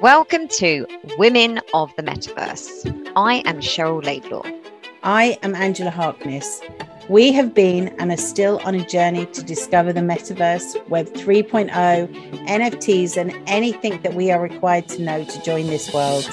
Welcome 0.00 0.48
to 0.52 0.86
Women 1.18 1.60
of 1.74 1.94
the 1.94 2.02
Metaverse. 2.02 3.12
I 3.16 3.42
am 3.44 3.60
Cheryl 3.60 4.02
Laidlaw. 4.02 4.44
I 5.02 5.38
am 5.42 5.54
Angela 5.54 5.90
Harkness. 5.90 6.62
We 7.10 7.32
have 7.32 7.52
been 7.52 7.88
and 7.98 8.10
are 8.10 8.16
still 8.16 8.62
on 8.64 8.74
a 8.74 8.86
journey 8.86 9.26
to 9.26 9.42
discover 9.42 9.92
the 9.92 10.00
metaverse, 10.00 10.88
Web 10.88 11.08
3.0, 11.08 11.68
NFTs, 12.46 13.18
and 13.18 13.36
anything 13.46 14.00
that 14.00 14.14
we 14.14 14.30
are 14.30 14.40
required 14.40 14.88
to 14.88 15.02
know 15.02 15.22
to 15.22 15.42
join 15.42 15.66
this 15.66 15.92
world. 15.92 16.24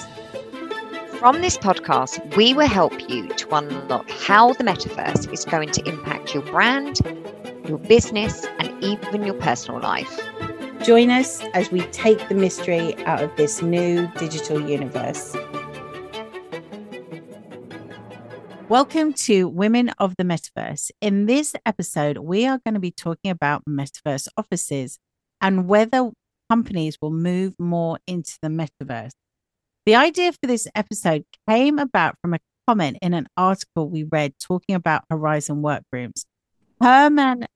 From 1.19 1.41
this 1.41 1.57
podcast, 1.57 2.37
we 2.37 2.53
will 2.53 2.69
help 2.69 3.09
you 3.09 3.27
to 3.27 3.53
unlock 3.53 4.09
how 4.11 4.53
the 4.53 4.63
metaverse 4.63 5.29
is 5.33 5.43
going 5.43 5.71
to 5.71 5.85
impact 5.85 6.33
your 6.33 6.43
brand, 6.43 7.01
your 7.67 7.79
business, 7.79 8.45
and 8.59 8.81
even 8.81 9.25
your 9.25 9.35
personal 9.35 9.81
life. 9.81 10.21
Join 10.83 11.09
us 11.09 11.41
as 11.53 11.71
we 11.71 11.81
take 11.87 12.29
the 12.29 12.35
mystery 12.35 12.95
out 13.05 13.21
of 13.21 13.35
this 13.35 13.61
new 13.61 14.07
digital 14.17 14.61
universe. 14.61 15.35
Welcome 18.69 19.13
to 19.13 19.49
Women 19.49 19.89
of 19.97 20.15
the 20.17 20.23
Metaverse. 20.23 20.91
In 21.01 21.25
this 21.25 21.55
episode, 21.65 22.19
we 22.19 22.45
are 22.45 22.59
going 22.63 22.75
to 22.75 22.79
be 22.79 22.91
talking 22.91 23.31
about 23.31 23.63
metaverse 23.67 24.27
offices 24.37 24.99
and 25.41 25.67
whether 25.67 26.11
companies 26.49 26.97
will 27.01 27.11
move 27.11 27.55
more 27.59 27.97
into 28.07 28.37
the 28.41 28.49
metaverse. 28.49 29.11
The 29.85 29.95
idea 29.95 30.31
for 30.31 30.47
this 30.47 30.67
episode 30.75 31.23
came 31.49 31.79
about 31.79 32.15
from 32.21 32.33
a 32.33 32.39
comment 32.67 32.97
in 33.01 33.13
an 33.13 33.27
article 33.35 33.89
we 33.89 34.03
read 34.03 34.33
talking 34.39 34.75
about 34.75 35.03
Horizon 35.09 35.61
Workrooms. 35.61 36.25
Herman 36.79 37.47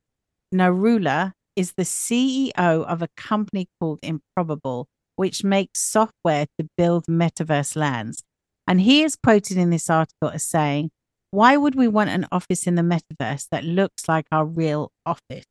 Narula 0.53 1.33
is 1.55 1.73
the 1.73 1.83
CEO 1.83 2.53
of 2.55 3.01
a 3.01 3.09
company 3.17 3.67
called 3.79 3.99
Improbable, 4.01 4.87
which 5.15 5.43
makes 5.43 5.79
software 5.79 6.45
to 6.59 6.67
build 6.77 7.05
metaverse 7.05 7.75
lands. 7.75 8.23
And 8.67 8.81
he 8.81 9.03
is 9.03 9.15
quoted 9.15 9.57
in 9.57 9.69
this 9.69 9.89
article 9.89 10.29
as 10.29 10.43
saying, 10.43 10.91
Why 11.31 11.57
would 11.57 11.75
we 11.75 11.87
want 11.87 12.09
an 12.09 12.27
office 12.31 12.67
in 12.67 12.75
the 12.75 12.81
metaverse 12.81 13.47
that 13.51 13.63
looks 13.63 14.07
like 14.07 14.25
our 14.31 14.45
real 14.45 14.91
office? 15.05 15.45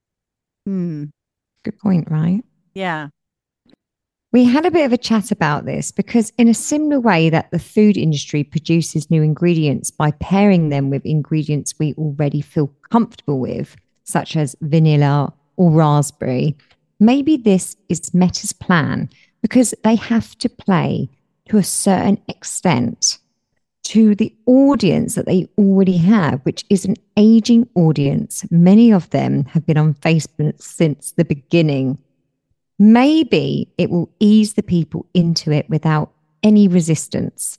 Hmm. 0.66 1.04
Good 1.64 1.78
point, 1.78 2.10
right? 2.10 2.42
Yeah. 2.74 3.08
We 4.32 4.44
had 4.44 4.64
a 4.64 4.70
bit 4.70 4.86
of 4.86 4.92
a 4.92 4.98
chat 4.98 5.32
about 5.32 5.66
this 5.66 5.90
because, 5.90 6.32
in 6.38 6.46
a 6.46 6.54
similar 6.54 7.00
way 7.00 7.30
that 7.30 7.50
the 7.50 7.58
food 7.58 7.96
industry 7.96 8.44
produces 8.44 9.10
new 9.10 9.22
ingredients 9.22 9.90
by 9.90 10.12
pairing 10.12 10.68
them 10.68 10.88
with 10.88 11.04
ingredients 11.04 11.74
we 11.80 11.94
already 11.94 12.40
feel 12.40 12.72
comfortable 12.90 13.40
with, 13.40 13.74
such 14.04 14.36
as 14.36 14.54
vanilla 14.60 15.32
or 15.61 15.70
raspberry. 15.70 16.56
Maybe 16.98 17.36
this 17.36 17.77
is 17.91 18.14
Meta's 18.14 18.55
plan 18.55 19.11
because 19.42 19.75
they 19.84 19.94
have 19.94 20.36
to 20.39 20.48
play 20.48 21.11
to 21.50 21.58
a 21.58 21.62
certain 21.62 22.19
extent 22.28 23.19
to 23.83 24.14
the 24.14 24.34
audience 24.47 25.16
that 25.16 25.27
they 25.27 25.50
already 25.58 25.98
have, 25.98 26.41
which 26.44 26.64
is 26.70 26.86
an 26.86 26.97
aging 27.19 27.69
audience. 27.75 28.47
Many 28.50 28.91
of 28.91 29.11
them 29.11 29.44
have 29.47 29.66
been 29.66 29.77
on 29.77 29.92
Facebook 29.94 30.62
since 30.62 31.12
the 31.12 31.27
beginning. 31.27 31.98
Maybe 32.78 33.70
it 33.77 33.91
will 33.91 34.11
ease 34.19 34.55
the 34.55 34.62
people 34.62 35.05
into 35.12 35.53
it 35.53 35.69
without 35.69 36.11
any 36.42 36.69
resistance. 36.69 37.58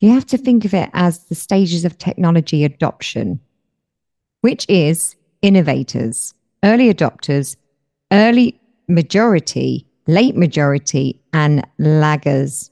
You 0.00 0.12
have 0.12 0.24
to 0.26 0.38
think 0.38 0.64
of 0.64 0.72
it 0.72 0.88
as 0.94 1.26
the 1.26 1.34
stages 1.34 1.84
of 1.84 1.98
technology 1.98 2.64
adoption, 2.64 3.40
which 4.40 4.64
is 4.66 5.14
innovators 5.42 6.32
early 6.64 6.92
adopters, 6.92 7.56
early 8.12 8.58
majority, 8.88 9.86
late 10.06 10.36
majority, 10.36 11.20
and 11.32 11.66
laggers. 11.78 12.70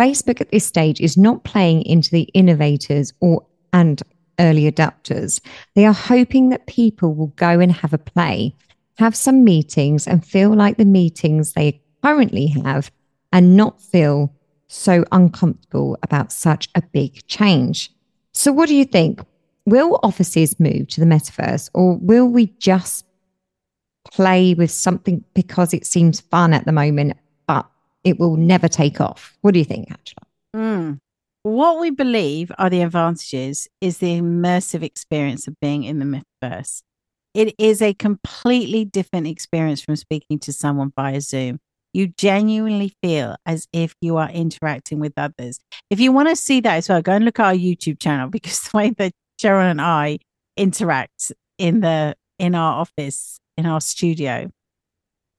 Facebook 0.00 0.40
at 0.40 0.50
this 0.50 0.66
stage 0.66 1.00
is 1.00 1.16
not 1.16 1.44
playing 1.44 1.82
into 1.82 2.10
the 2.10 2.28
innovators 2.34 3.12
or 3.20 3.46
and 3.72 4.02
early 4.38 4.70
adopters. 4.70 5.40
They 5.74 5.86
are 5.86 5.92
hoping 5.92 6.48
that 6.48 6.66
people 6.66 7.14
will 7.14 7.28
go 7.36 7.60
and 7.60 7.70
have 7.70 7.92
a 7.92 7.98
play, 7.98 8.56
have 8.98 9.14
some 9.14 9.44
meetings, 9.44 10.06
and 10.06 10.24
feel 10.24 10.54
like 10.54 10.76
the 10.76 10.84
meetings 10.84 11.52
they 11.52 11.80
currently 12.02 12.46
have 12.64 12.90
and 13.32 13.56
not 13.56 13.80
feel 13.80 14.34
so 14.66 15.04
uncomfortable 15.12 15.98
about 16.02 16.32
such 16.32 16.68
a 16.74 16.82
big 16.82 17.26
change. 17.26 17.92
So, 18.32 18.52
what 18.52 18.68
do 18.68 18.74
you 18.74 18.84
think? 18.84 19.20
Will 19.66 20.00
offices 20.02 20.58
move 20.58 20.88
to 20.88 21.00
the 21.00 21.06
metaverse 21.06 21.70
or 21.74 21.96
will 21.96 22.26
we 22.26 22.46
just 22.58 23.04
play 24.10 24.54
with 24.54 24.70
something 24.70 25.24
because 25.34 25.74
it 25.74 25.86
seems 25.86 26.20
fun 26.20 26.52
at 26.52 26.64
the 26.64 26.72
moment, 26.72 27.14
but 27.46 27.66
it 28.04 28.18
will 28.18 28.36
never 28.36 28.68
take 28.68 29.00
off? 29.00 29.36
What 29.42 29.54
do 29.54 29.58
you 29.58 29.64
think, 29.64 29.90
Angela? 29.90 30.26
Mm. 30.56 30.98
What 31.42 31.80
we 31.80 31.90
believe 31.90 32.52
are 32.58 32.68
the 32.68 32.82
advantages 32.82 33.68
is 33.80 33.98
the 33.98 34.20
immersive 34.20 34.82
experience 34.82 35.46
of 35.46 35.58
being 35.60 35.84
in 35.84 35.98
the 35.98 36.22
metaverse. 36.42 36.82
It 37.32 37.54
is 37.58 37.80
a 37.80 37.94
completely 37.94 38.84
different 38.84 39.26
experience 39.26 39.80
from 39.80 39.96
speaking 39.96 40.38
to 40.40 40.52
someone 40.52 40.92
via 40.96 41.20
Zoom. 41.20 41.60
You 41.92 42.08
genuinely 42.08 42.92
feel 43.02 43.36
as 43.46 43.66
if 43.72 43.94
you 44.00 44.16
are 44.16 44.30
interacting 44.30 45.00
with 45.00 45.12
others. 45.16 45.60
If 45.88 45.98
you 45.98 46.12
want 46.12 46.28
to 46.28 46.36
see 46.36 46.60
that 46.60 46.76
as 46.76 46.88
well, 46.88 47.02
go 47.02 47.12
and 47.12 47.24
look 47.24 47.40
at 47.40 47.46
our 47.46 47.54
YouTube 47.54 48.00
channel 48.00 48.28
because 48.30 48.60
the 48.60 48.76
way 48.76 48.90
that 48.90 49.12
Sharon 49.40 49.68
and 49.68 49.80
I 49.80 50.18
interact 50.58 51.32
in 51.56 51.80
the 51.80 52.14
in 52.38 52.54
our 52.54 52.80
office 52.80 53.40
in 53.56 53.64
our 53.64 53.80
studio. 53.80 54.50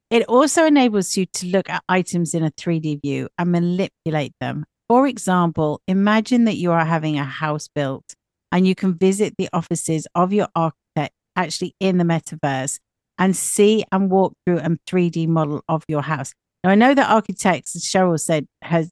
It 0.09 0.23
also 0.25 0.65
enables 0.65 1.15
you 1.15 1.27
to 1.27 1.45
look 1.45 1.69
at 1.69 1.83
items 1.87 2.33
in 2.33 2.43
a 2.43 2.49
3D 2.49 3.03
view 3.03 3.29
and 3.37 3.51
manipulate 3.51 4.33
them. 4.41 4.65
For 4.89 5.05
example, 5.05 5.81
imagine 5.87 6.45
that 6.45 6.57
you 6.57 6.71
are 6.71 6.83
having 6.83 7.19
a 7.19 7.23
house 7.23 7.69
built 7.73 8.15
and 8.51 8.67
you 8.67 8.73
can 8.73 8.95
visit 8.95 9.35
the 9.37 9.49
offices 9.53 10.07
of 10.15 10.33
your 10.33 10.47
architect 10.55 11.13
actually 11.35 11.75
in 11.79 11.99
the 11.99 12.03
metaverse 12.03 12.79
and 13.19 13.35
see 13.35 13.85
and 13.91 14.09
walk 14.09 14.33
through 14.45 14.57
a 14.57 14.69
3D 14.89 15.27
model 15.27 15.63
of 15.69 15.85
your 15.87 16.01
house. 16.01 16.33
Now, 16.63 16.71
I 16.71 16.75
know 16.75 16.95
that 16.95 17.09
architects, 17.09 17.75
as 17.75 17.83
Cheryl 17.83 18.19
said, 18.19 18.47
has 18.63 18.89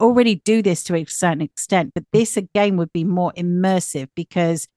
already 0.00 0.36
do 0.44 0.62
this 0.62 0.82
to 0.84 0.94
a 0.94 1.04
certain 1.06 1.42
extent, 1.42 1.92
but 1.94 2.04
this 2.12 2.36
again 2.36 2.76
would 2.76 2.92
be 2.92 3.04
more 3.04 3.32
immersive 3.36 4.08
because 4.14 4.68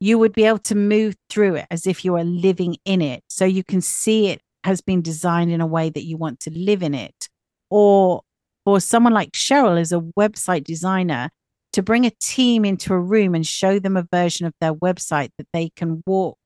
you 0.00 0.18
would 0.18 0.32
be 0.32 0.44
able 0.44 0.58
to 0.58 0.74
move 0.74 1.16
through 1.30 1.56
it 1.56 1.66
as 1.70 1.86
if 1.86 2.04
you 2.04 2.16
are 2.16 2.24
living 2.24 2.76
in 2.84 3.00
it. 3.00 3.22
So 3.28 3.44
you 3.44 3.64
can 3.64 3.80
see 3.80 4.28
it 4.28 4.40
has 4.64 4.80
been 4.80 5.02
designed 5.02 5.52
in 5.52 5.60
a 5.60 5.66
way 5.66 5.90
that 5.90 6.04
you 6.04 6.16
want 6.16 6.40
to 6.40 6.50
live 6.50 6.82
in 6.82 6.94
it. 6.94 7.28
Or 7.70 8.22
for 8.64 8.80
someone 8.80 9.12
like 9.12 9.32
Cheryl 9.32 9.80
as 9.80 9.92
a 9.92 10.00
website 10.00 10.64
designer, 10.64 11.30
to 11.74 11.82
bring 11.82 12.06
a 12.06 12.12
team 12.20 12.64
into 12.64 12.94
a 12.94 12.98
room 12.98 13.34
and 13.34 13.44
show 13.44 13.80
them 13.80 13.96
a 13.96 14.06
version 14.12 14.46
of 14.46 14.54
their 14.60 14.72
website 14.72 15.30
that 15.38 15.48
they 15.52 15.70
can 15.74 16.02
walk 16.06 16.38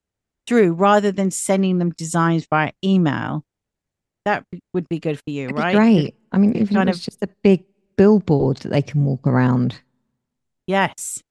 through 0.46 0.72
rather 0.72 1.12
than 1.12 1.30
sending 1.30 1.78
them 1.78 1.90
designs 1.90 2.46
via 2.48 2.72
email. 2.82 3.44
That 4.24 4.44
would 4.72 4.88
be 4.88 4.98
good 4.98 5.18
for 5.18 5.30
you, 5.30 5.48
That'd 5.48 5.62
right? 5.62 5.76
Great. 5.76 6.14
I 6.32 6.38
mean, 6.38 6.56
if 6.56 6.70
kind 6.70 6.88
it 6.88 6.92
was 6.92 7.00
of 7.00 7.04
just 7.04 7.22
a 7.22 7.28
big 7.42 7.64
billboard 7.98 8.56
that 8.58 8.70
they 8.70 8.80
can 8.80 9.04
walk 9.04 9.26
around. 9.26 9.80
Yes. 10.66 11.22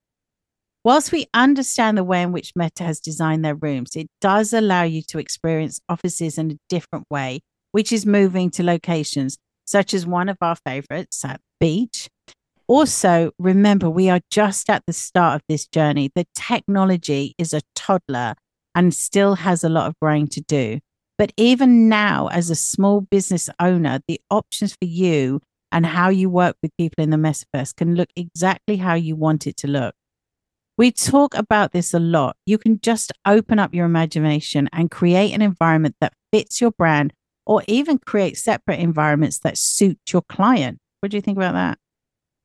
Whilst 0.83 1.11
we 1.11 1.25
understand 1.33 1.97
the 1.97 2.03
way 2.03 2.21
in 2.21 2.31
which 2.31 2.53
Meta 2.55 2.83
has 2.83 2.99
designed 2.99 3.43
their 3.43 3.55
rooms, 3.55 3.95
it 3.95 4.07
does 4.21 4.53
allow 4.53 4.83
you 4.83 5.01
to 5.07 5.17
experience 5.17 5.79
offices 5.89 6.37
in 6.37 6.51
a 6.51 6.57
different 6.69 7.05
way, 7.09 7.39
which 7.71 7.91
is 7.91 8.05
moving 8.05 8.51
to 8.51 8.63
locations 8.63 9.37
such 9.65 9.93
as 9.93 10.05
one 10.05 10.29
of 10.29 10.37
our 10.41 10.55
favorites 10.55 11.25
at 11.25 11.41
beach. 11.59 12.09
Also, 12.67 13.31
remember, 13.39 13.89
we 13.89 14.09
are 14.09 14.21
just 14.29 14.69
at 14.69 14.83
the 14.85 14.93
start 14.93 15.35
of 15.35 15.41
this 15.49 15.67
journey. 15.67 16.11
The 16.15 16.25
technology 16.35 17.33
is 17.37 17.53
a 17.53 17.61
toddler 17.75 18.35
and 18.75 18.93
still 18.93 19.35
has 19.35 19.63
a 19.63 19.69
lot 19.69 19.87
of 19.87 19.95
growing 20.01 20.27
to 20.27 20.41
do. 20.41 20.79
But 21.17 21.31
even 21.35 21.89
now, 21.89 22.27
as 22.27 22.49
a 22.49 22.55
small 22.55 23.01
business 23.01 23.49
owner, 23.59 23.99
the 24.07 24.21
options 24.29 24.73
for 24.73 24.85
you 24.85 25.41
and 25.77 25.85
how 25.85 26.09
you 26.09 26.27
work 26.27 26.55
with 26.63 26.75
people 26.75 27.03
in 27.03 27.11
the 27.11 27.17
metaverse 27.17 27.75
can 27.75 27.93
look 27.93 28.09
exactly 28.15 28.77
how 28.77 28.95
you 28.95 29.15
want 29.15 29.45
it 29.45 29.55
to 29.57 29.67
look. 29.67 29.93
We 30.75 30.91
talk 30.91 31.35
about 31.35 31.71
this 31.71 31.93
a 31.93 31.99
lot. 31.99 32.35
You 32.47 32.57
can 32.57 32.79
just 32.79 33.11
open 33.27 33.59
up 33.59 33.75
your 33.75 33.85
imagination 33.85 34.69
and 34.73 34.89
create 34.89 35.33
an 35.33 35.43
environment 35.43 35.95
that 36.01 36.13
fits 36.33 36.59
your 36.59 36.71
brand 36.71 37.13
or 37.45 37.61
even 37.67 37.99
create 37.99 38.39
separate 38.39 38.79
environments 38.79 39.37
that 39.41 39.55
suit 39.55 39.99
your 40.11 40.23
client. 40.23 40.79
What 41.01 41.11
do 41.11 41.17
you 41.17 41.21
think 41.21 41.37
about 41.37 41.53
that? 41.53 41.77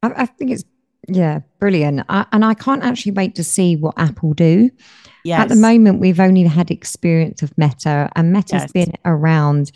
I, 0.03 0.25
I 0.25 0.27
think 0.27 0.51
it's, 0.51 0.65
yeah, 1.09 1.41
brilliant. 1.59 2.05
I, 2.11 2.27
and 2.33 2.45
I 2.45 2.53
can't 2.53 2.85
actually 2.85 3.13
wait 3.13 3.35
to 3.37 3.45
see 3.45 3.77
what 3.77 3.95
Apple 3.97 4.35
do. 4.35 4.69
Yes. 5.25 5.41
At 5.41 5.49
the 5.49 5.57
moment, 5.57 6.01
we've 6.01 6.21
only 6.21 6.43
had 6.43 6.71
experience 6.71 7.41
of 7.41 7.57
Meta, 7.57 8.11
and 8.15 8.31
Meta's 8.31 8.65
yes. 8.65 8.73
been 8.73 8.93
around 9.07 9.73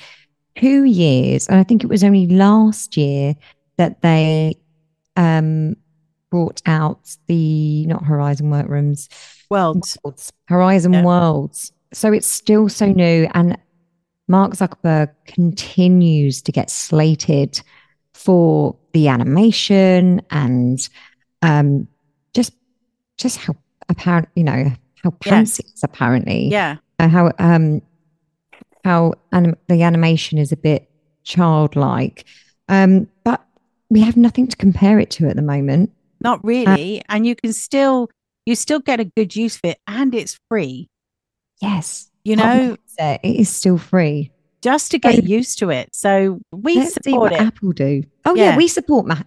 two 0.56 0.84
years, 0.84 1.46
and 1.48 1.58
I 1.58 1.62
think 1.62 1.82
it 1.84 1.88
was 1.88 2.02
only 2.04 2.26
last 2.26 2.96
year 2.96 3.34
that 3.76 4.02
they 4.02 4.56
um, 5.16 5.76
brought 6.30 6.62
out 6.66 7.16
the 7.26 7.86
not 7.86 8.04
Horizon 8.04 8.50
Workrooms, 8.50 9.08
Worlds, 9.50 9.96
Worlds 10.02 10.32
Horizon 10.46 10.92
yeah. 10.92 11.04
Worlds. 11.04 11.72
So 11.92 12.12
it's 12.12 12.26
still 12.26 12.68
so 12.68 12.86
new, 12.86 13.28
and 13.34 13.56
Mark 14.28 14.52
Zuckerberg 14.54 15.10
continues 15.26 16.42
to 16.42 16.52
get 16.52 16.70
slated 16.70 17.60
for 18.14 18.76
the 18.92 19.08
animation 19.08 20.20
and 20.30 20.88
um, 21.42 21.86
just 22.34 22.52
just 23.18 23.38
how 23.38 23.54
apparent, 23.88 24.28
you 24.34 24.42
know, 24.44 24.72
how 25.02 25.10
pants 25.10 25.58
Yes. 25.58 25.70
it's 25.70 25.82
apparently 25.84 26.48
Yeah. 26.48 26.76
uh, 26.98 27.08
how 27.08 27.30
um 27.38 27.82
how 28.86 29.14
anim- 29.32 29.56
the 29.68 29.82
animation 29.82 30.38
is 30.38 30.52
a 30.52 30.56
bit 30.56 30.88
childlike 31.24 32.24
um 32.68 33.08
but 33.24 33.44
we 33.90 34.00
have 34.00 34.16
nothing 34.16 34.46
to 34.46 34.56
compare 34.56 34.98
it 35.00 35.10
to 35.10 35.26
at 35.28 35.36
the 35.36 35.42
moment 35.42 35.90
Not 36.20 36.38
really. 36.44 37.02
and 37.08 37.26
you 37.26 37.34
can 37.36 37.52
still 37.52 38.08
you 38.46 38.54
still 38.54 38.78
get 38.80 39.00
a 39.00 39.04
good 39.04 39.34
use 39.34 39.56
of 39.56 39.64
it 39.70 39.78
and 39.88 40.14
it's 40.14 40.38
free. 40.48 40.88
yes 41.60 42.10
You 42.24 42.36
know, 42.36 42.76
it 42.98 43.20
is 43.42 43.48
still 43.48 43.78
free 43.78 44.30
just 44.62 44.90
to 44.90 44.98
get 44.98 45.22
used 45.24 45.58
to 45.60 45.70
it. 45.70 45.88
So 45.94 46.40
we 46.50 46.84
support 46.86 47.20
what 47.20 47.32
it. 47.32 47.40
apple 47.40 47.72
do 47.72 48.02
oh 48.24 48.34
yeah, 48.34 48.50
Yeah. 48.50 48.56
we 48.56 48.66
support 48.68 49.06
Ma- 49.06 49.22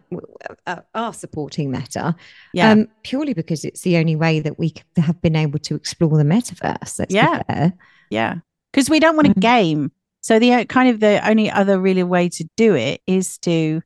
uh, 0.67 0.81
are 0.95 1.13
supporting 1.13 1.71
meta 1.71 2.15
Yeah. 2.53 2.71
um 2.71 2.87
purely 3.03 3.33
because 3.33 3.63
it's 3.65 3.81
the 3.81 3.97
only 3.97 4.15
way 4.15 4.39
that 4.41 4.57
we 4.57 4.73
have 4.97 5.21
been 5.21 5.35
able 5.35 5.59
to 5.59 5.75
explore 5.75 6.17
the 6.17 6.23
metaverse 6.35 7.05
Yeah. 7.09 7.71
Yeah, 8.09 8.35
because 8.71 8.89
we 8.89 8.99
don't 8.99 9.15
want 9.15 9.27
to 9.27 9.33
Mm. 9.33 9.41
game. 9.41 9.91
So 10.21 10.37
the 10.39 10.65
kind 10.65 10.89
of 10.89 10.99
the 10.99 11.27
only 11.27 11.49
other 11.49 11.79
really 11.79 12.03
way 12.03 12.29
to 12.29 12.45
do 12.57 12.75
it 12.75 13.01
is 13.07 13.37
to 13.39 13.81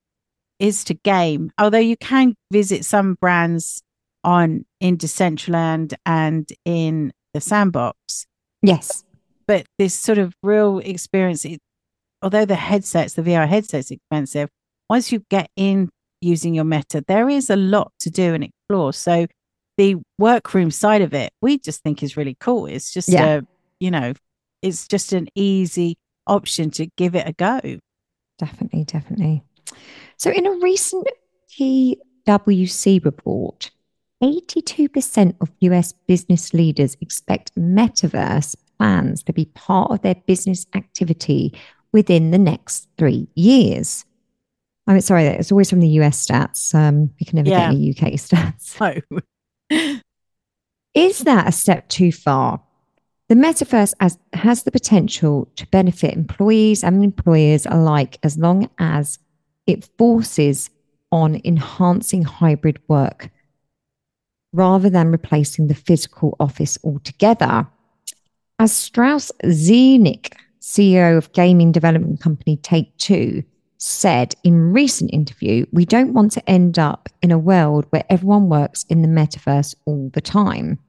is 0.60 0.84
to 0.86 0.94
game. 0.94 1.52
Although 1.58 1.80
you 1.80 1.98
can 1.98 2.36
visit 2.52 2.86
some 2.86 3.16
brands 3.20 3.82
on 4.24 4.66
in 4.80 4.98
Decentraland 4.98 5.94
and 6.06 6.52
in 6.66 7.12
the 7.34 7.42
Sandbox, 7.42 8.26
yes 8.62 9.04
but 9.46 9.66
this 9.78 9.94
sort 9.94 10.18
of 10.18 10.34
real 10.42 10.80
experience. 10.80 11.44
It, 11.44 11.60
although 12.22 12.46
the 12.46 12.56
headsets, 12.56 13.16
the 13.16 13.22
VR 13.22 13.46
headsets, 13.48 13.92
expensive. 13.92 14.50
Once 14.90 15.12
you 15.12 15.22
get 15.30 15.50
in 15.58 15.90
using 16.22 16.54
your 16.54 16.64
Meta, 16.64 17.04
there 17.08 17.28
is 17.30 17.50
a 17.50 17.58
lot 17.58 17.92
to 18.00 18.10
do 18.10 18.34
and 18.34 18.46
explore. 18.46 18.94
So 18.94 19.28
the 19.78 19.98
workroom 20.18 20.72
side 20.72 21.02
of 21.02 21.14
it, 21.14 21.34
we 21.42 21.58
just 21.60 21.84
think 21.84 22.02
is 22.04 22.16
really 22.16 22.38
cool. 22.40 22.68
It's 22.68 22.94
just 22.94 23.10
Yeah. 23.10 23.40
a, 23.40 23.42
you 23.82 23.92
know, 23.92 24.14
it's 24.64 24.88
just 24.88 25.14
an 25.14 25.28
easy 25.36 25.98
option 26.26 26.72
to 26.72 26.88
give 26.98 27.16
it 27.16 27.28
a 27.28 27.34
go. 27.34 27.60
Definitely, 28.40 28.86
definitely. 28.86 29.44
So, 30.18 30.32
in 30.32 30.48
a 30.48 30.52
recent 30.52 31.08
PwC 31.60 33.04
report, 33.06 33.70
82% 34.24 35.36
of 35.42 35.52
US 35.60 35.94
business 36.08 36.54
leaders 36.54 36.98
expect 37.02 37.56
metaverse 37.56 38.56
plans 38.78 39.22
to 39.24 39.34
be 39.34 39.46
part 39.46 39.92
of 39.92 40.02
their 40.02 40.16
business 40.16 40.66
activity 40.74 41.54
within 41.92 42.32
the 42.32 42.38
next 42.40 42.88
three 42.98 43.28
years. 43.36 44.06
I'm 44.88 45.00
sorry, 45.02 45.26
it's 45.26 45.52
always 45.52 45.70
from 45.70 45.80
the 45.80 45.90
US 46.00 46.26
stats. 46.26 46.74
Um, 46.74 47.12
we 47.20 47.26
can 47.26 47.38
never 47.38 47.50
Yeah. 47.50 47.70
get 47.72 47.76
any 47.76 47.90
UK 47.92 48.14
stats. 48.20 48.62
So 48.62 49.02
Is 50.94 51.20
that 51.20 51.48
a 51.48 51.52
step 51.52 51.90
too 51.90 52.12
far? 52.12 52.62
The 53.30 53.36
metaverse 53.36 53.94
has, 54.00 54.18
has 54.34 54.64
the 54.64 54.72
potential 54.72 55.50
to 55.56 55.66
benefit 55.68 56.14
employees 56.14 56.84
and 56.84 57.04
employers 57.04 57.66
alike 57.66 58.20
as 58.24 58.38
long 58.38 58.70
as 58.80 59.18
it 59.66 59.90
forces 59.98 60.70
on 61.12 61.42
enhancing 61.46 62.24
hybrid 62.24 62.80
work 62.88 63.30
rather 64.52 64.90
than 64.90 65.12
replacing 65.12 65.68
the 65.68 65.76
physical 65.76 66.36
office 66.40 66.78
altogether. 66.84 67.68
As 68.60 68.72
Strauss 68.72 69.32
Zelnick, 69.44 70.34
CEO 70.62 71.18
of 71.18 71.34
gaming 71.34 71.72
development 71.72 72.22
company 72.22 72.58
Take 72.58 72.96
Two, 72.98 73.44
said 73.78 74.34
in 74.44 74.72
recent 74.72 75.12
interview, 75.12 75.66
we 75.74 75.86
don't 75.86 76.14
want 76.14 76.32
to 76.32 76.50
end 76.50 76.80
up 76.80 77.10
in 77.22 77.32
a 77.32 77.38
world 77.38 77.86
where 77.90 78.06
everyone 78.10 78.48
works 78.48 78.86
in 78.90 79.02
the 79.02 79.08
metaverse 79.08 79.76
all 79.86 80.10
the 80.14 80.22
time. 80.22 80.80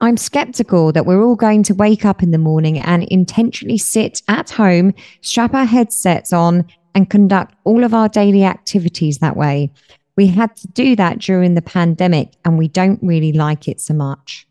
I'm 0.00 0.18
skeptical 0.18 0.92
that 0.92 1.06
we're 1.06 1.22
all 1.22 1.36
going 1.36 1.62
to 1.64 1.74
wake 1.74 2.04
up 2.04 2.22
in 2.22 2.30
the 2.30 2.38
morning 2.38 2.78
and 2.78 3.04
intentionally 3.04 3.78
sit 3.78 4.20
at 4.28 4.50
home, 4.50 4.92
strap 5.22 5.54
our 5.54 5.64
headsets 5.64 6.34
on, 6.34 6.66
and 6.94 7.08
conduct 7.08 7.54
all 7.64 7.82
of 7.82 7.94
our 7.94 8.08
daily 8.08 8.44
activities 8.44 9.18
that 9.18 9.36
way. 9.36 9.72
We 10.16 10.26
had 10.26 10.54
to 10.56 10.68
do 10.68 10.96
that 10.96 11.18
during 11.18 11.54
the 11.54 11.62
pandemic, 11.62 12.32
and 12.44 12.58
we 12.58 12.68
don't 12.68 13.02
really 13.02 13.32
like 13.32 13.68
it 13.68 13.80
so 13.80 13.94
much. 13.94 14.46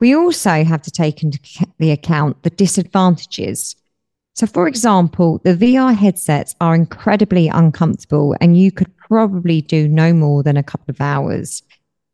We 0.00 0.16
also 0.16 0.64
have 0.64 0.82
to 0.82 0.90
take 0.90 1.22
into 1.22 1.38
the 1.78 1.90
account 1.92 2.42
the 2.42 2.50
disadvantages. 2.50 3.76
So, 4.34 4.46
for 4.46 4.66
example, 4.66 5.40
the 5.44 5.54
VR 5.54 5.94
headsets 5.94 6.54
are 6.60 6.74
incredibly 6.74 7.48
uncomfortable, 7.48 8.34
and 8.40 8.58
you 8.58 8.72
could 8.72 8.96
probably 8.96 9.60
do 9.60 9.86
no 9.86 10.12
more 10.12 10.42
than 10.42 10.56
a 10.56 10.62
couple 10.62 10.90
of 10.90 11.00
hours. 11.00 11.62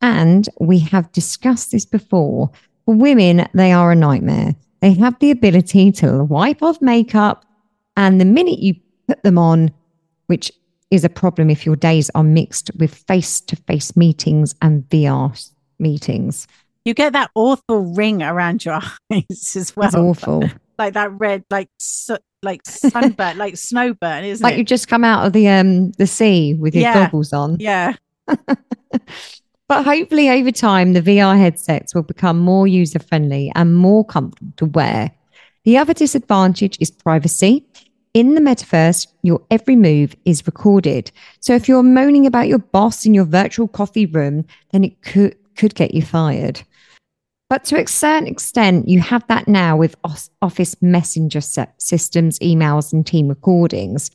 And 0.01 0.47
we 0.59 0.79
have 0.79 1.11
discussed 1.11 1.71
this 1.71 1.85
before. 1.85 2.51
For 2.85 2.95
women, 2.95 3.47
they 3.53 3.71
are 3.71 3.91
a 3.91 3.95
nightmare. 3.95 4.55
They 4.81 4.93
have 4.93 5.17
the 5.19 5.31
ability 5.31 5.91
to 5.93 6.23
wipe 6.23 6.61
off 6.61 6.81
makeup, 6.81 7.45
and 7.95 8.21
the 8.21 8.25
minute 8.25 8.59
you 8.59 8.75
put 9.07 9.23
them 9.23 9.37
on, 9.39 9.71
which 10.27 10.51
is 10.91 11.03
a 11.03 11.09
problem 11.09 11.49
if 11.49 11.65
your 11.65 11.75
days 11.75 12.09
are 12.15 12.23
mixed 12.23 12.69
with 12.77 12.93
face 12.93 13.41
to 13.41 13.55
face 13.55 13.97
meetings 13.97 14.53
and 14.61 14.87
VR 14.89 15.51
meetings. 15.79 16.47
you 16.85 16.93
get 16.93 17.11
that 17.13 17.29
awful 17.35 17.93
ring 17.93 18.21
around 18.23 18.63
your 18.63 18.79
eyes 19.11 19.55
as 19.55 19.75
well. 19.75 19.87
It's 19.87 19.95
awful. 19.95 20.43
Like 20.79 20.93
that 20.93 21.11
red, 21.13 21.43
like 21.49 21.69
su- 21.79 22.17
like 22.43 22.61
sunburn, 22.63 23.39
like 23.39 23.55
snowburn, 23.55 24.25
isn't 24.25 24.43
like 24.43 24.53
it? 24.53 24.57
you've 24.59 24.67
just 24.67 24.87
come 24.87 25.03
out 25.03 25.25
of 25.25 25.33
the 25.33 25.47
um 25.47 25.89
the 25.93 26.05
sea 26.05 26.53
with 26.53 26.75
your 26.75 26.83
Yeah. 26.83 26.93
goggles 27.05 27.33
on. 27.33 27.57
yeah. 27.59 27.95
But 29.67 29.83
hopefully, 29.83 30.29
over 30.29 30.51
time, 30.51 30.93
the 30.93 31.01
VR 31.01 31.37
headsets 31.37 31.93
will 31.93 32.03
become 32.03 32.39
more 32.39 32.67
user 32.67 32.99
friendly 32.99 33.51
and 33.53 33.75
more 33.75 34.05
comfortable 34.05 34.53
to 34.57 34.65
wear. 34.65 35.11
The 35.65 35.77
other 35.77 35.93
disadvantage 35.93 36.77
is 36.79 36.89
privacy. 36.89 37.65
In 38.13 38.35
the 38.35 38.41
metaverse, 38.41 39.07
your 39.23 39.41
every 39.51 39.75
move 39.75 40.15
is 40.23 40.47
recorded. 40.47 41.11
So 41.41 41.53
if 41.53 41.67
you're 41.67 41.83
moaning 41.83 42.25
about 42.25 42.47
your 42.47 42.59
boss 42.59 43.05
in 43.05 43.13
your 43.13 43.25
virtual 43.25 43.67
coffee 43.67 44.05
room, 44.05 44.45
then 44.71 44.85
it 44.85 45.01
could, 45.01 45.35
could 45.57 45.75
get 45.75 45.93
you 45.93 46.01
fired. 46.01 46.61
But 47.49 47.63
to 47.65 47.81
a 47.81 47.87
certain 47.87 48.27
extent, 48.27 48.87
you 48.87 49.01
have 49.01 49.27
that 49.27 49.47
now 49.47 49.77
with 49.77 49.95
Office 50.41 50.75
Messenger 50.81 51.41
systems, 51.77 52.39
emails, 52.39 52.91
and 52.91 53.05
team 53.05 53.27
recordings. 53.27 54.11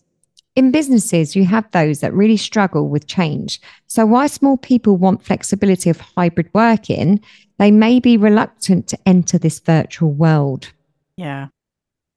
In 0.54 0.71
businesses, 0.71 1.35
you 1.35 1.47
have 1.47 1.71
those 1.71 2.00
that 2.00 2.12
really 2.12 2.37
struggle 2.37 2.88
with 2.88 3.06
change. 3.06 3.61
So, 3.87 4.04
while 4.04 4.28
small 4.28 4.59
people 4.59 4.97
want 4.97 5.25
flexibility 5.25 5.88
of 5.88 5.99
hybrid 6.00 6.50
working, 6.52 7.21
they 7.59 7.71
may 7.71 8.00
be 8.00 8.16
reluctant 8.16 8.87
to 8.88 8.99
enter 9.06 9.38
this 9.38 9.61
virtual 9.61 10.12
world. 10.12 10.71
Yeah. 11.16 11.49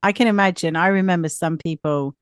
I 0.04 0.12
can 0.12 0.28
imagine. 0.28 0.76
I 0.76 0.88
remember 0.88 1.30
some 1.30 1.58
people 1.58 2.14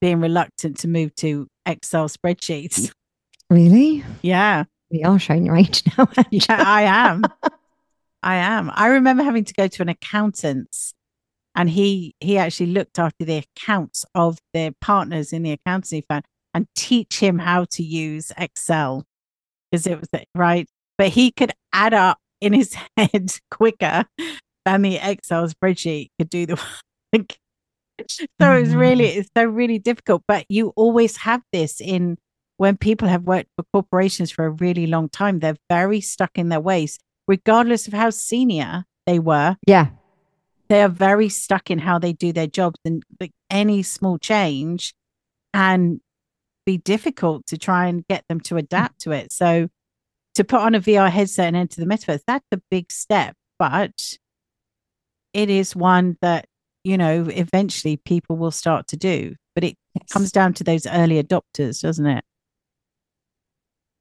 being 0.00 0.20
reluctant 0.20 0.78
to 0.78 0.88
move 0.88 1.14
to 1.16 1.48
Excel 1.66 2.08
spreadsheets. 2.08 2.92
Really? 3.50 4.04
Yeah. 4.20 4.64
We 4.90 5.04
are 5.04 5.18
showing 5.18 5.46
your 5.46 5.56
age 5.56 5.82
now. 5.96 6.06
Yeah, 6.30 6.44
I 6.50 6.82
am. 6.82 7.24
I 8.22 8.34
am. 8.34 8.70
I 8.74 8.88
remember 8.88 9.22
having 9.22 9.44
to 9.44 9.54
go 9.54 9.68
to 9.68 9.80
an 9.80 9.88
accountant's 9.88 10.92
and 11.58 11.68
he 11.68 12.14
he 12.20 12.38
actually 12.38 12.70
looked 12.70 12.98
after 12.98 13.24
the 13.24 13.44
accounts 13.44 14.06
of 14.14 14.38
their 14.54 14.70
partners 14.80 15.32
in 15.32 15.42
the 15.42 15.50
accountancy 15.50 16.04
firm 16.08 16.22
and 16.54 16.66
teach 16.74 17.18
him 17.18 17.38
how 17.40 17.64
to 17.64 17.82
use 17.82 18.32
Excel 18.38 19.04
because 19.70 19.86
it 19.86 19.98
was 19.98 20.08
right. 20.34 20.66
But 20.96 21.08
he 21.08 21.32
could 21.32 21.52
add 21.72 21.92
up 21.92 22.18
in 22.40 22.52
his 22.52 22.74
head 22.96 23.32
quicker 23.50 24.04
than 24.64 24.82
the 24.82 24.98
Excel 25.02 25.48
spreadsheet 25.48 26.10
could 26.18 26.30
do 26.30 26.46
the 26.46 26.54
work. 27.12 27.36
so 28.40 28.52
it 28.52 28.60
was 28.60 28.74
really 28.74 29.08
mm-hmm. 29.08 29.20
it's 29.20 29.30
so 29.36 29.44
really 29.44 29.80
difficult. 29.80 30.22
But 30.28 30.46
you 30.48 30.72
always 30.76 31.16
have 31.18 31.42
this 31.52 31.80
in 31.80 32.18
when 32.56 32.76
people 32.76 33.08
have 33.08 33.24
worked 33.24 33.50
for 33.56 33.64
corporations 33.72 34.30
for 34.30 34.46
a 34.46 34.50
really 34.50 34.86
long 34.86 35.08
time, 35.08 35.40
they're 35.40 35.56
very 35.68 36.00
stuck 36.00 36.32
in 36.36 36.50
their 36.50 36.60
ways, 36.60 36.98
regardless 37.26 37.88
of 37.88 37.94
how 37.94 38.10
senior 38.10 38.84
they 39.06 39.18
were. 39.18 39.56
yeah. 39.66 39.88
They 40.68 40.82
are 40.82 40.88
very 40.88 41.28
stuck 41.28 41.70
in 41.70 41.78
how 41.78 41.98
they 41.98 42.12
do 42.12 42.32
their 42.32 42.46
jobs, 42.46 42.78
and 42.84 43.02
like 43.20 43.32
any 43.50 43.82
small 43.82 44.18
change 44.18 44.94
can 45.54 46.00
be 46.66 46.78
difficult 46.78 47.46
to 47.46 47.56
try 47.56 47.86
and 47.86 48.06
get 48.08 48.24
them 48.28 48.40
to 48.40 48.54
mm. 48.54 48.58
adapt 48.58 49.00
to 49.02 49.12
it. 49.12 49.32
So, 49.32 49.68
to 50.34 50.44
put 50.44 50.60
on 50.60 50.74
a 50.74 50.80
VR 50.80 51.10
headset 51.10 51.48
and 51.48 51.56
enter 51.56 51.80
the 51.80 51.86
metaverse, 51.86 52.20
that's 52.26 52.46
a 52.52 52.60
big 52.70 52.92
step, 52.92 53.34
but 53.58 54.14
it 55.32 55.50
is 55.50 55.74
one 55.74 56.16
that 56.20 56.46
you 56.84 56.98
know 56.98 57.26
eventually 57.30 57.96
people 57.96 58.36
will 58.36 58.50
start 58.50 58.88
to 58.88 58.96
do. 58.96 59.34
But 59.54 59.64
it 59.64 59.76
Yes. 59.94 60.12
comes 60.12 60.32
down 60.32 60.54
to 60.54 60.64
those 60.64 60.86
early 60.86 61.22
adopters, 61.22 61.82
doesn't 61.82 62.06
it? 62.06 62.24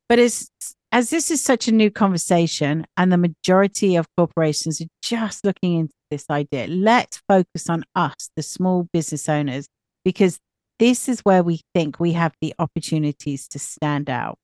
But 0.09 0.19
it's 0.19 0.49
as 0.91 1.09
this 1.09 1.29
is 1.31 1.41
such 1.41 1.67
a 1.67 1.71
new 1.71 1.91
conversation 1.91 2.85
and 2.95 3.11
the 3.11 3.17
majority 3.17 3.95
of 3.95 4.07
corporations 4.15 4.81
are 4.81 4.87
just 5.01 5.45
looking 5.45 5.75
into 5.75 5.93
this 6.09 6.25
idea, 6.29 6.67
let's 6.67 7.21
focus 7.27 7.69
on 7.69 7.83
us, 7.95 8.29
the 8.35 8.43
small 8.43 8.87
business 8.93 9.27
owners, 9.27 9.67
because 10.05 10.39
this 10.79 11.09
is 11.09 11.21
where 11.21 11.43
we 11.43 11.61
think 11.73 11.99
we 11.99 12.13
have 12.13 12.33
the 12.41 12.53
opportunities 12.59 13.47
to 13.49 13.59
stand 13.59 14.09
out. 14.09 14.37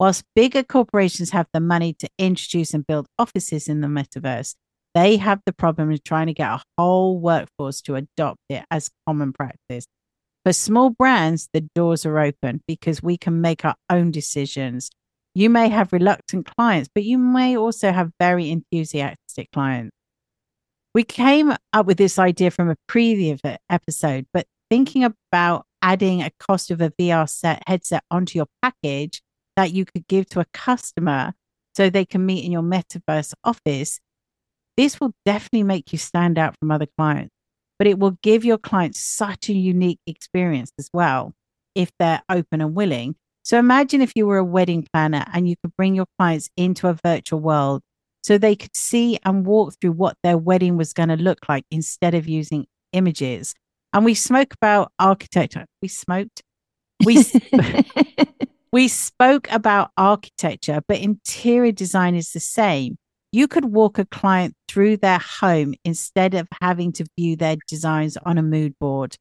Whilst 0.00 0.24
bigger 0.34 0.64
corporations 0.64 1.30
have 1.30 1.46
the 1.52 1.60
money 1.60 1.92
to 1.94 2.08
introduce 2.18 2.74
and 2.74 2.86
build 2.86 3.06
offices 3.18 3.68
in 3.68 3.80
the 3.80 3.88
metaverse, 3.88 4.54
they 4.94 5.16
have 5.18 5.40
the 5.46 5.52
problem 5.52 5.92
of 5.92 6.02
trying 6.02 6.26
to 6.26 6.34
get 6.34 6.50
a 6.50 6.62
whole 6.76 7.18
workforce 7.18 7.80
to 7.82 7.94
adopt 7.96 8.40
it 8.48 8.64
as 8.70 8.90
common 9.06 9.32
practice. 9.32 9.86
For 10.44 10.52
small 10.52 10.90
brands, 10.90 11.48
the 11.52 11.68
doors 11.74 12.04
are 12.04 12.18
open 12.18 12.62
because 12.66 13.02
we 13.02 13.16
can 13.16 13.40
make 13.40 13.64
our 13.64 13.76
own 13.88 14.10
decisions. 14.10 14.90
You 15.34 15.50
may 15.50 15.68
have 15.68 15.92
reluctant 15.92 16.46
clients, 16.56 16.88
but 16.94 17.04
you 17.04 17.18
may 17.18 17.56
also 17.56 17.92
have 17.92 18.12
very 18.20 18.50
enthusiastic 18.50 19.50
clients. 19.52 19.96
We 20.94 21.02
came 21.02 21.52
up 21.72 21.86
with 21.86 21.98
this 21.98 22.18
idea 22.18 22.50
from 22.50 22.70
a 22.70 22.76
previous 22.86 23.40
episode, 23.68 24.26
but 24.32 24.46
thinking 24.70 25.04
about 25.04 25.66
adding 25.82 26.22
a 26.22 26.30
cost 26.38 26.70
of 26.70 26.80
a 26.80 26.90
VR 26.90 27.28
set 27.28 27.62
headset 27.66 28.04
onto 28.10 28.38
your 28.38 28.46
package 28.62 29.20
that 29.56 29.72
you 29.72 29.84
could 29.84 30.06
give 30.06 30.28
to 30.30 30.40
a 30.40 30.46
customer 30.52 31.32
so 31.76 31.90
they 31.90 32.04
can 32.04 32.24
meet 32.24 32.44
in 32.44 32.52
your 32.52 32.62
metaverse 32.62 33.34
office, 33.42 33.98
this 34.76 35.00
will 35.00 35.12
definitely 35.26 35.64
make 35.64 35.92
you 35.92 35.98
stand 35.98 36.38
out 36.38 36.54
from 36.60 36.70
other 36.70 36.86
clients 36.96 37.34
but 37.78 37.86
it 37.86 37.98
will 37.98 38.16
give 38.22 38.44
your 38.44 38.58
clients 38.58 39.00
such 39.00 39.48
a 39.48 39.52
unique 39.52 40.00
experience 40.06 40.72
as 40.78 40.88
well 40.92 41.34
if 41.74 41.90
they're 41.98 42.22
open 42.28 42.60
and 42.60 42.74
willing. 42.74 43.16
So 43.44 43.58
imagine 43.58 44.02
if 44.02 44.12
you 44.16 44.26
were 44.26 44.38
a 44.38 44.44
wedding 44.44 44.86
planner 44.92 45.24
and 45.32 45.48
you 45.48 45.54
could 45.62 45.76
bring 45.76 45.94
your 45.94 46.06
clients 46.18 46.50
into 46.56 46.88
a 46.88 46.98
virtual 47.04 47.38
world 47.38 47.82
so 48.22 48.36
they 48.36 48.56
could 48.56 48.74
see 48.74 49.18
and 49.24 49.46
walk 49.46 49.74
through 49.80 49.92
what 49.92 50.16
their 50.22 50.36
wedding 50.36 50.76
was 50.76 50.92
going 50.92 51.10
to 51.10 51.16
look 51.16 51.48
like 51.48 51.64
instead 51.70 52.14
of 52.14 52.26
using 52.26 52.66
images. 52.92 53.54
And 53.92 54.04
we 54.04 54.14
spoke 54.14 54.54
about 54.54 54.90
architecture. 54.98 55.66
We 55.80 55.88
smoked. 55.88 56.42
We 57.04 57.24
we 58.72 58.88
spoke 58.88 59.50
about 59.52 59.90
architecture, 59.96 60.80
but 60.88 60.98
interior 60.98 61.70
design 61.70 62.16
is 62.16 62.32
the 62.32 62.40
same 62.40 62.96
you 63.34 63.48
could 63.48 63.64
walk 63.64 63.98
a 63.98 64.04
client 64.04 64.54
through 64.68 64.96
their 64.96 65.18
home 65.18 65.74
instead 65.84 66.34
of 66.34 66.46
having 66.62 66.92
to 66.92 67.04
view 67.18 67.34
their 67.34 67.56
designs 67.66 68.16
on 68.18 68.38
a 68.38 68.42
mood 68.42 68.78
board. 68.78 69.16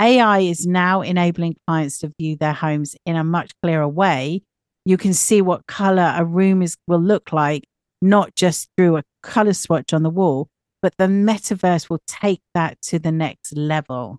AI 0.00 0.40
is 0.40 0.66
now 0.66 1.00
enabling 1.00 1.56
clients 1.66 1.98
to 1.98 2.12
view 2.18 2.36
their 2.36 2.52
homes 2.52 2.96
in 3.06 3.16
a 3.16 3.24
much 3.24 3.52
clearer 3.62 3.88
way. 3.88 4.42
You 4.84 4.96
can 4.96 5.14
see 5.14 5.42
what 5.42 5.66
color 5.66 6.14
a 6.16 6.24
room 6.24 6.62
is 6.62 6.76
will 6.86 7.00
look 7.00 7.32
like, 7.32 7.64
not 8.02 8.34
just 8.34 8.68
through 8.76 8.98
a 8.98 9.02
color 9.22 9.52
swatch 9.52 9.92
on 9.92 10.02
the 10.02 10.10
wall, 10.10 10.48
but 10.82 10.94
the 10.98 11.06
metaverse 11.06 11.88
will 11.88 12.02
take 12.06 12.40
that 12.54 12.80
to 12.82 12.98
the 12.98 13.10
next 13.10 13.56
level. 13.56 14.18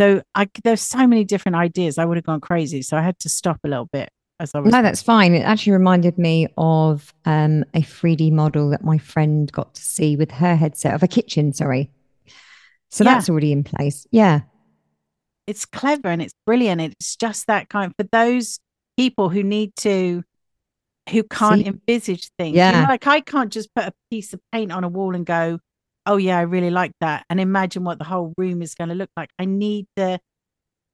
So 0.00 0.22
I, 0.34 0.48
there's 0.64 0.82
so 0.82 1.06
many 1.06 1.24
different 1.24 1.56
ideas. 1.56 1.98
I 1.98 2.04
would 2.04 2.16
have 2.16 2.24
gone 2.24 2.40
crazy. 2.40 2.82
So 2.82 2.96
I 2.96 3.02
had 3.02 3.18
to 3.20 3.28
stop 3.28 3.60
a 3.64 3.68
little 3.68 3.86
bit 3.86 4.10
as 4.40 4.54
I 4.54 4.60
was. 4.60 4.72
No, 4.72 4.82
that's 4.82 5.02
fine. 5.02 5.34
It 5.34 5.40
actually 5.42 5.74
reminded 5.74 6.18
me 6.18 6.48
of 6.58 7.14
um, 7.24 7.64
a 7.74 7.80
3D 7.80 8.32
model 8.32 8.70
that 8.70 8.84
my 8.84 8.98
friend 8.98 9.50
got 9.52 9.74
to 9.74 9.82
see 9.82 10.16
with 10.16 10.30
her 10.32 10.56
headset 10.56 10.94
of 10.94 11.02
a 11.02 11.08
kitchen. 11.08 11.52
Sorry. 11.52 11.90
So 12.90 13.04
yeah. 13.04 13.14
that's 13.14 13.28
already 13.28 13.52
in 13.52 13.64
place. 13.64 14.06
Yeah. 14.10 14.40
It's 15.46 15.64
clever 15.64 16.08
and 16.08 16.20
it's 16.20 16.34
brilliant. 16.44 16.80
It's 16.80 17.16
just 17.16 17.46
that 17.46 17.68
kind 17.68 17.92
for 17.98 18.06
those 18.10 18.58
people 18.96 19.28
who 19.28 19.42
need 19.42 19.74
to, 19.76 20.22
who 21.10 21.22
can't 21.22 21.62
See? 21.62 21.66
envisage 21.68 22.30
things. 22.38 22.56
Yeah. 22.56 22.72
You 22.72 22.82
know, 22.82 22.88
like 22.88 23.06
I 23.06 23.20
can't 23.20 23.52
just 23.52 23.74
put 23.74 23.84
a 23.84 23.92
piece 24.10 24.32
of 24.32 24.40
paint 24.52 24.72
on 24.72 24.84
a 24.84 24.88
wall 24.88 25.14
and 25.14 25.24
go, 25.24 25.58
oh, 26.06 26.16
yeah, 26.16 26.38
I 26.38 26.42
really 26.42 26.70
like 26.70 26.92
that. 27.00 27.24
And 27.28 27.40
imagine 27.40 27.84
what 27.84 27.98
the 27.98 28.04
whole 28.04 28.32
room 28.36 28.62
is 28.62 28.74
going 28.74 28.88
to 28.88 28.94
look 28.94 29.10
like. 29.16 29.30
I 29.38 29.44
need 29.44 29.86
the 29.96 30.20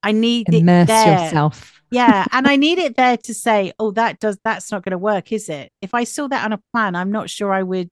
I 0.02 0.12
need 0.12 0.52
immerse 0.52 0.88
yourself. 0.88 1.80
yeah, 1.90 2.26
and 2.32 2.48
I 2.48 2.56
need 2.56 2.78
it 2.78 2.96
there 2.96 3.16
to 3.18 3.34
say, 3.34 3.72
oh, 3.78 3.92
that 3.92 4.18
does 4.18 4.38
that's 4.44 4.72
not 4.72 4.82
going 4.82 4.92
to 4.92 4.98
work, 4.98 5.30
is 5.32 5.48
it? 5.48 5.70
If 5.80 5.94
I 5.94 6.04
saw 6.04 6.26
that 6.28 6.44
on 6.44 6.52
a 6.52 6.60
plan, 6.72 6.96
I'm 6.96 7.12
not 7.12 7.30
sure 7.30 7.52
I 7.52 7.62
would. 7.62 7.90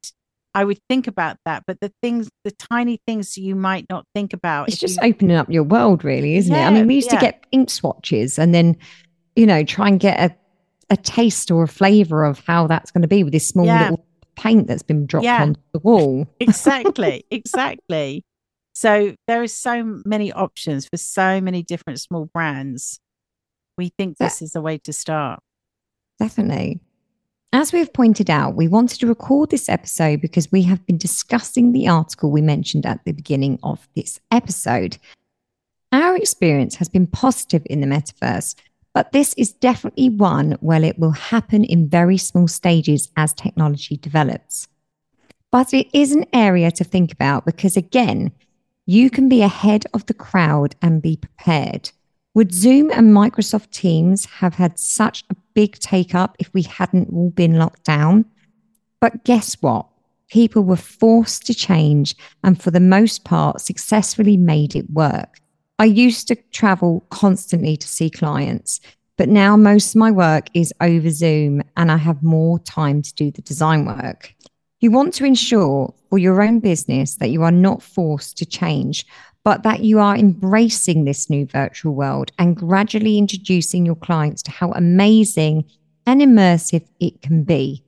I 0.55 0.65
would 0.65 0.81
think 0.89 1.07
about 1.07 1.37
that, 1.45 1.65
but 1.67 1.81
the 1.81 1.93
things, 2.03 2.29
the 2.45 2.51
tiny 2.51 3.01
things 3.07 3.39
you 3.39 3.55
might 3.55 3.87
not 3.89 4.05
think 4.15 4.33
about. 4.33 4.69
It's 4.69 4.79
just 4.79 5.01
you... 5.01 5.09
opening 5.09 5.37
up 5.37 5.49
your 5.51 5.63
world, 5.63 6.05
really, 6.05 6.37
isn't 6.37 6.53
yeah, 6.53 6.65
it? 6.65 6.67
I 6.67 6.71
mean, 6.71 6.87
we 6.87 6.97
used 6.97 7.13
yeah. 7.13 7.19
to 7.19 7.25
get 7.27 7.47
ink 7.53 7.71
swatches 7.71 8.39
and 8.39 8.55
then, 8.55 8.77
you 9.37 9.47
know, 9.47 9.63
try 9.63 9.89
and 9.89 10.01
get 10.01 10.19
a, 10.19 10.37
a 10.91 10.97
taste 10.97 11.51
or 11.51 11.63
a 11.63 11.69
flavor 11.69 12.25
of 12.25 12.43
how 12.47 12.67
that's 12.67 12.91
going 12.91 13.03
to 13.03 13.09
be 13.09 13.23
with 13.23 13.33
this 13.33 13.47
small 13.47 13.67
yeah. 13.67 13.83
little 13.91 14.05
paint 14.35 14.67
that's 14.67 14.83
been 14.83 15.07
dropped 15.07 15.27
onto 15.27 15.61
the 15.73 15.79
wall. 15.81 16.27
exactly, 16.41 17.25
exactly. 17.31 18.25
So 18.75 19.15
there 19.27 19.43
are 19.43 19.49
so 19.49 20.01
many 20.05 20.33
options 20.33 20.87
for 20.89 20.97
so 20.97 21.41
many 21.41 21.63
different 21.63 22.01
small 22.01 22.27
brands. 22.27 22.99
We 23.77 23.93
think 23.97 24.19
this 24.19 24.43
is 24.43 24.57
a 24.57 24.61
way 24.61 24.79
to 24.79 24.93
start. 24.93 25.41
Definitely. 26.19 26.81
As 27.53 27.73
we 27.73 27.81
have 27.81 27.93
pointed 27.93 28.31
out, 28.31 28.55
we 28.55 28.69
wanted 28.69 29.01
to 29.01 29.09
record 29.09 29.51
this 29.51 29.69
episode 29.69 30.21
because 30.21 30.53
we 30.53 30.63
have 30.63 30.87
been 30.87 30.99
discussing 30.99 31.73
the 31.73 31.89
article 31.89 32.31
we 32.31 32.43
mentioned 32.43 32.87
at 32.87 33.05
the 33.05 33.11
beginning 33.11 33.59
of 33.65 33.89
this 33.97 34.21
episode. 34.31 34.99
Our 35.91 36.17
experience 36.17 36.77
has 36.77 36.89
been 36.89 37.09
positive 37.09 37.63
in 37.67 37.81
the 37.81 37.89
metaverse, 37.89 38.55
but 38.95 39.11
this 39.11 39.35
is 39.35 39.53
definitely 39.53 40.11
one 40.11 40.53
where 40.61 40.83
it 40.85 41.01
will 41.01 41.11
happen 41.11 41.65
in 41.65 41.89
very 41.89 42.19
small 42.19 42.47
stages 42.47 43.11
as 43.17 43.33
technology 43.33 43.97
develops. 43.97 44.69
But 45.51 45.75
it 45.75 45.89
is 45.93 46.13
an 46.13 46.27
area 46.33 46.71
to 46.71 46.85
think 46.85 47.11
about 47.11 47.47
because, 47.47 47.77
again, 47.77 48.31
you 48.87 49.11
can 49.11 49.29
be 49.29 49.43
ahead 49.43 49.87
of 49.93 50.07
the 50.07 50.15
crowd 50.15 50.77
and 50.81 51.03
be 51.03 51.17
prepared. 51.17 51.91
Would 52.35 52.55
Zoom 52.55 52.93
and 52.93 53.13
Microsoft 53.13 53.71
Teams 53.73 54.25
have 54.27 54.55
had 54.55 54.79
such 54.79 55.25
a 55.31 55.35
big 55.61 55.79
take 55.79 56.15
up 56.15 56.37
if 56.39 56.49
we 56.55 56.63
hadn't 56.63 57.13
all 57.13 57.29
been 57.29 57.59
locked 57.59 57.85
down? 57.85 58.25
But 58.99 59.25
guess 59.25 59.59
what? 59.61 59.85
People 60.31 60.63
were 60.63 60.75
forced 60.77 61.45
to 61.47 61.55
change 61.55 62.17
and, 62.43 62.59
for 62.63 62.71
the 62.71 62.81
most 62.97 63.25
part, 63.25 63.61
successfully 63.61 64.39
made 64.39 64.75
it 64.75 64.89
work. 64.89 65.39
I 65.79 65.85
used 65.85 66.29
to 66.29 66.37
travel 66.51 67.05
constantly 67.11 67.77
to 67.77 67.87
see 67.87 68.09
clients, 68.09 68.81
but 69.19 69.29
now 69.29 69.55
most 69.55 69.95
of 69.95 69.99
my 69.99 70.11
work 70.11 70.49
is 70.55 70.73
over 70.81 71.11
Zoom 71.11 71.61
and 71.77 71.93
I 71.93 71.99
have 71.99 72.23
more 72.23 72.59
time 72.61 73.03
to 73.03 73.15
do 73.15 73.31
the 73.31 73.43
design 73.43 73.85
work. 73.85 74.35
You 74.81 74.91
want 74.91 75.13
to 75.15 75.27
ensure 75.27 75.93
for 76.09 76.19
your 76.19 76.41
own 76.41 76.61
business 76.61 77.17
that 77.17 77.29
you 77.29 77.43
are 77.43 77.53
not 77.53 77.83
forced 77.83 78.39
to 78.39 78.47
change, 78.47 79.05
but 79.45 79.63
that 79.63 79.81
you 79.81 79.99
are 79.99 80.17
embracing 80.17 81.05
this 81.05 81.31
new 81.31 81.47
virtual 81.47 81.95
world 81.95 82.33
and 82.39 82.57
gradually 82.57 83.19
introducing 83.19 83.87
your 83.87 83.95
clients 83.95 84.43
to 84.43 84.51
how 84.51 84.73
amazing 84.73 85.65
and 86.07 86.21
immersive 86.21 86.87
it 86.99 87.23
can 87.23 87.45
be. 87.45 87.83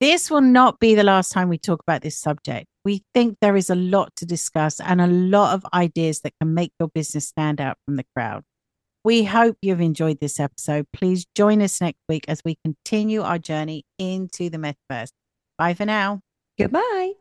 This 0.00 0.30
will 0.30 0.40
not 0.40 0.78
be 0.78 0.94
the 0.94 1.02
last 1.02 1.32
time 1.32 1.48
we 1.48 1.58
talk 1.58 1.82
about 1.82 2.02
this 2.02 2.16
subject. 2.16 2.66
We 2.84 3.02
think 3.12 3.38
there 3.40 3.56
is 3.56 3.68
a 3.68 3.74
lot 3.74 4.14
to 4.16 4.26
discuss 4.26 4.80
and 4.80 5.00
a 5.00 5.06
lot 5.06 5.54
of 5.54 5.66
ideas 5.74 6.20
that 6.20 6.34
can 6.40 6.54
make 6.54 6.72
your 6.78 6.88
business 6.88 7.26
stand 7.26 7.60
out 7.60 7.78
from 7.84 7.96
the 7.96 8.06
crowd. 8.14 8.44
We 9.04 9.24
hope 9.24 9.56
you've 9.62 9.80
enjoyed 9.80 10.20
this 10.20 10.38
episode. 10.38 10.86
Please 10.92 11.26
join 11.34 11.62
us 11.62 11.80
next 11.80 12.00
week 12.08 12.24
as 12.28 12.42
we 12.44 12.58
continue 12.64 13.22
our 13.22 13.38
journey 13.38 13.84
into 13.98 14.50
the 14.50 14.58
metaverse. 14.58 15.10
Bye 15.56 15.74
for 15.74 15.84
now. 15.84 16.20
Goodbye. 16.56 17.12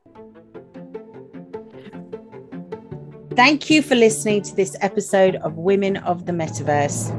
Thank 3.38 3.70
you 3.70 3.84
for 3.84 3.94
listening 3.94 4.42
to 4.42 4.56
this 4.56 4.76
episode 4.82 5.36
of 5.36 5.60
Women 5.60 5.98
of 5.98 6.26
the 6.26 6.32
Metaverse. 6.32 7.14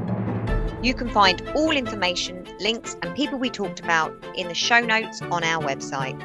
You 0.83 0.93
can 0.93 1.07
find 1.07 1.41
all 1.55 1.71
information, 1.71 2.45
links, 2.59 2.97
and 3.01 3.15
people 3.15 3.39
we 3.39 3.49
talked 3.49 3.79
about 3.79 4.13
in 4.35 4.49
the 4.49 4.53
show 4.53 4.81
notes 4.81 5.21
on 5.21 5.45
our 5.45 5.63
website. 5.63 6.21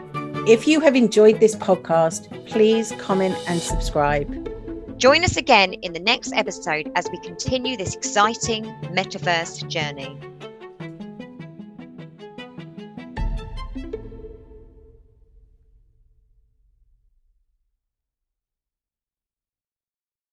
If 0.48 0.66
you 0.66 0.80
have 0.80 0.96
enjoyed 0.96 1.38
this 1.38 1.54
podcast, 1.54 2.44
please 2.48 2.90
comment 2.98 3.36
and 3.46 3.60
subscribe. 3.60 4.98
Join 4.98 5.22
us 5.22 5.36
again 5.36 5.74
in 5.74 5.92
the 5.92 6.00
next 6.00 6.32
episode 6.32 6.90
as 6.96 7.08
we 7.12 7.20
continue 7.20 7.76
this 7.76 7.94
exciting 7.94 8.64
metaverse 8.90 9.68
journey. 9.68 10.18